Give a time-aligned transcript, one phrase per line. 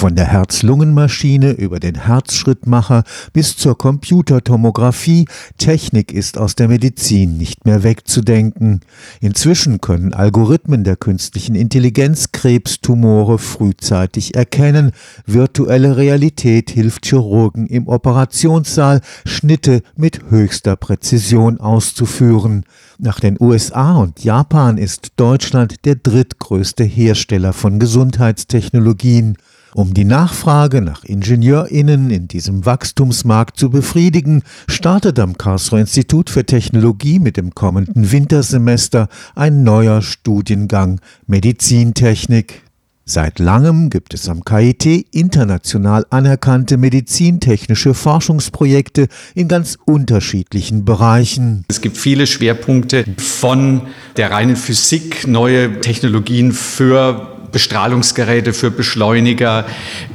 [0.00, 3.04] Von der Herz-Lungen-Maschine über den Herzschrittmacher
[3.34, 5.26] bis zur Computertomographie,
[5.58, 8.80] Technik ist aus der Medizin nicht mehr wegzudenken.
[9.20, 14.92] Inzwischen können Algorithmen der künstlichen Intelligenz Krebstumore frühzeitig erkennen.
[15.26, 22.64] Virtuelle Realität hilft Chirurgen im Operationssaal, Schnitte mit höchster Präzision auszuführen.
[22.96, 29.36] Nach den USA und Japan ist Deutschland der drittgrößte Hersteller von Gesundheitstechnologien.
[29.72, 36.44] Um die Nachfrage nach IngenieurInnen in diesem Wachstumsmarkt zu befriedigen, startet am Karlsruher Institut für
[36.44, 42.62] Technologie mit dem kommenden Wintersemester ein neuer Studiengang Medizintechnik.
[43.04, 51.64] Seit langem gibt es am KIT international anerkannte medizintechnische Forschungsprojekte in ganz unterschiedlichen Bereichen.
[51.68, 53.82] Es gibt viele Schwerpunkte von
[54.16, 59.66] der reinen Physik, neue Technologien für Bestrahlungsgeräte für Beschleuniger.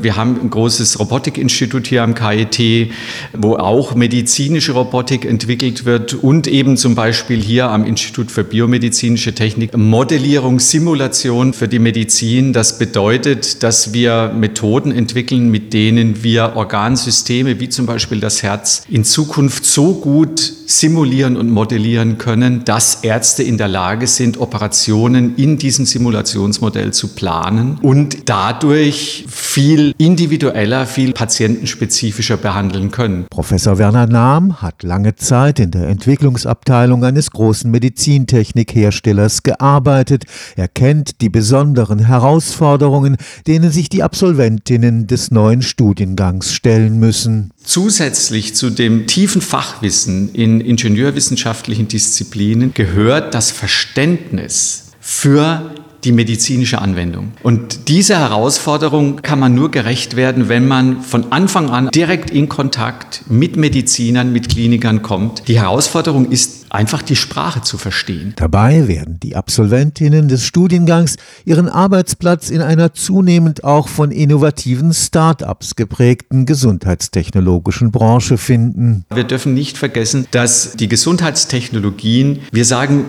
[0.00, 2.92] Wir haben ein großes Robotikinstitut hier am KIT,
[3.32, 9.34] wo auch medizinische Robotik entwickelt wird und eben zum Beispiel hier am Institut für biomedizinische
[9.34, 12.52] Technik Modellierung, Simulation für die Medizin.
[12.52, 18.84] Das bedeutet, dass wir Methoden entwickeln, mit denen wir Organsysteme wie zum Beispiel das Herz
[18.88, 25.36] in Zukunft so gut simulieren und modellieren können, dass Ärzte in der Lage sind, Operationen
[25.36, 33.24] in diesem Simulationsmodell zu planen planen und dadurch viel individueller, viel patientenspezifischer behandeln können.
[33.30, 40.24] Professor Werner Nahm hat lange Zeit in der Entwicklungsabteilung eines großen Medizintechnikherstellers gearbeitet.
[40.56, 47.52] Er kennt die besonderen Herausforderungen, denen sich die Absolventinnen des neuen Studiengangs stellen müssen.
[47.64, 55.73] Zusätzlich zu dem tiefen Fachwissen in ingenieurwissenschaftlichen Disziplinen gehört das Verständnis für
[56.04, 57.32] die medizinische Anwendung.
[57.42, 62.48] Und dieser Herausforderung kann man nur gerecht werden, wenn man von Anfang an direkt in
[62.48, 65.48] Kontakt mit Medizinern, mit Klinikern kommt.
[65.48, 68.34] Die Herausforderung ist einfach die Sprache zu verstehen.
[68.36, 75.76] Dabei werden die Absolventinnen des Studiengangs ihren Arbeitsplatz in einer zunehmend auch von innovativen Start-ups
[75.76, 79.04] geprägten gesundheitstechnologischen Branche finden.
[79.14, 83.04] Wir dürfen nicht vergessen, dass die Gesundheitstechnologien, wir sagen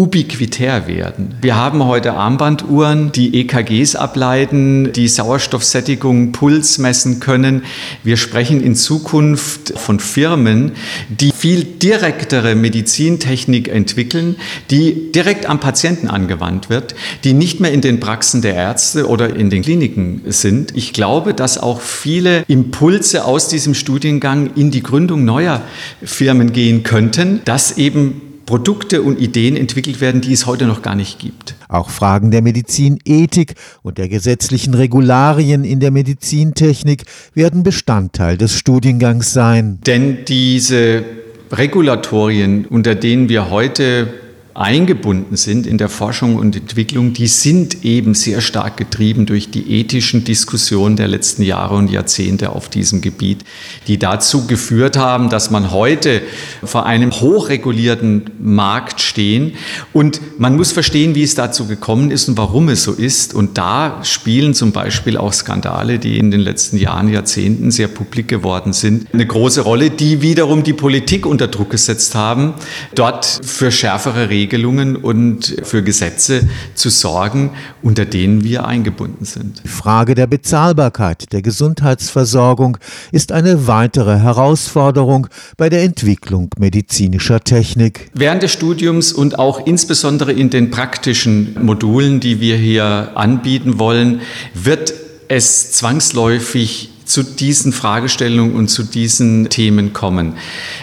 [0.00, 1.34] ubiquitär werden.
[1.42, 7.64] Wir haben heute Armbanduhren, die EKGs ableiten, die Sauerstoffsättigung, Puls messen können.
[8.02, 10.72] Wir sprechen in Zukunft von Firmen,
[11.10, 14.36] die viel direktere Medizintechnik entwickeln,
[14.70, 19.36] die direkt am Patienten angewandt wird, die nicht mehr in den Praxen der Ärzte oder
[19.36, 20.74] in den Kliniken sind.
[20.74, 25.60] Ich glaube, dass auch viele Impulse aus diesem Studiengang in die Gründung neuer
[26.02, 30.96] Firmen gehen könnten, dass eben Produkte und Ideen entwickelt werden, die es heute noch gar
[30.96, 31.54] nicht gibt.
[31.68, 39.32] Auch Fragen der Medizinethik und der gesetzlichen Regularien in der Medizintechnik werden Bestandteil des Studiengangs
[39.32, 39.78] sein.
[39.86, 41.04] Denn diese
[41.52, 44.12] Regulatorien, unter denen wir heute
[44.54, 49.78] eingebunden sind in der Forschung und Entwicklung, die sind eben sehr stark getrieben durch die
[49.78, 53.44] ethischen Diskussionen der letzten Jahre und Jahrzehnte auf diesem Gebiet,
[53.86, 56.22] die dazu geführt haben, dass man heute
[56.64, 59.52] vor einem hochregulierten Markt stehen
[59.92, 63.34] und man muss verstehen, wie es dazu gekommen ist und warum es so ist.
[63.34, 68.28] Und da spielen zum Beispiel auch Skandale, die in den letzten Jahren, Jahrzehnten sehr publik
[68.28, 72.54] geworden sind, eine große Rolle, die wiederum die Politik unter Druck gesetzt haben,
[72.94, 77.50] dort für schärfere Regeln Regelungen und für Gesetze zu sorgen,
[77.82, 79.62] unter denen wir eingebunden sind.
[79.64, 82.76] Die Frage der Bezahlbarkeit der Gesundheitsversorgung
[83.12, 88.10] ist eine weitere Herausforderung bei der Entwicklung medizinischer Technik.
[88.14, 94.20] Während des Studiums und auch insbesondere in den praktischen Modulen, die wir hier anbieten wollen,
[94.54, 94.92] wird
[95.28, 100.34] es zwangsläufig zu diesen Fragestellungen und zu diesen Themen kommen.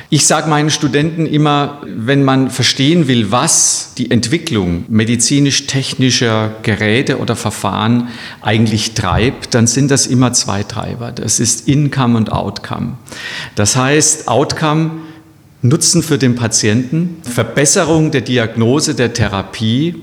[0.10, 7.36] Ich sage meinen Studenten immer, wenn man verstehen will, was die Entwicklung medizinisch-technischer Geräte oder
[7.36, 8.10] Verfahren
[8.42, 11.12] eigentlich treibt, dann sind das immer zwei Treiber.
[11.12, 12.98] Das ist Income und Outcome.
[13.56, 14.92] Das heißt, Outcome
[15.64, 19.96] Nutzen für den Patienten, Verbesserung der Diagnose, der Therapie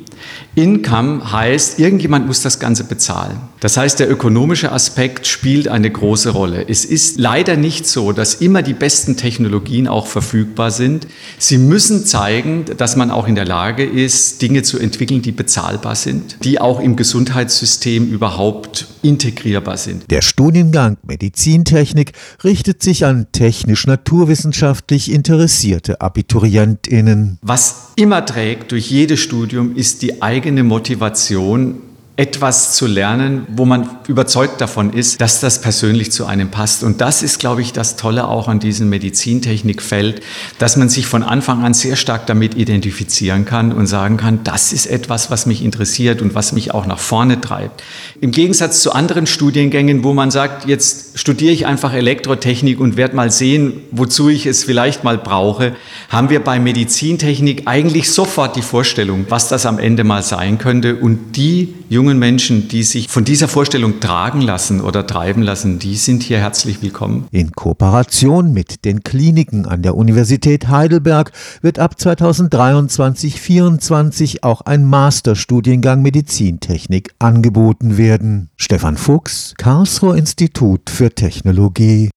[0.55, 3.39] Income heißt, irgendjemand muss das Ganze bezahlen.
[3.61, 6.65] Das heißt, der ökonomische Aspekt spielt eine große Rolle.
[6.69, 11.07] Es ist leider nicht so, dass immer die besten Technologien auch verfügbar sind.
[11.39, 15.95] Sie müssen zeigen, dass man auch in der Lage ist, Dinge zu entwickeln, die bezahlbar
[15.97, 20.11] sind, die auch im Gesundheitssystem überhaupt integrierbar sind.
[20.11, 22.13] Der Studiengang Medizintechnik
[22.43, 27.39] richtet sich an technisch-naturwissenschaftlich interessierte Abiturientinnen.
[27.43, 31.81] Was immer trägt durch jedes Studium ist die eigene Motivation,
[32.17, 36.85] etwas zu lernen, wo man überzeugt davon ist, dass das persönlich zu einem passt.
[36.85, 40.23] Und das ist, glaube ich, das Tolle auch an diesem Medizintechnikfeld,
[40.61, 44.73] dass man sich von Anfang an sehr stark damit identifizieren kann und sagen kann, das
[44.73, 47.83] ist etwas, was mich interessiert und was mich auch nach vorne treibt.
[48.21, 53.15] Im Gegensatz zu anderen Studiengängen, wo man sagt, jetzt studiere ich einfach Elektrotechnik und werde
[53.15, 55.77] mal sehen, wozu ich es vielleicht mal brauche,
[56.09, 60.97] haben wir bei Medizintechnik eigentlich sofort die Vorstellung, was das am Ende mal sein könnte.
[60.97, 65.95] Und die jungen Menschen, die sich von dieser Vorstellung tragen lassen oder treiben lassen, die
[65.95, 67.29] sind hier herzlich willkommen.
[67.31, 71.31] In Kooperation mit den Kliniken an der Universität Heidelberg
[71.63, 78.51] wird ab 2023-24 auch ein Masterstudiengang Medizintechnik angeboten werden.
[78.57, 82.14] Stefan Fuchs, Karlsruher Institut für Technologie.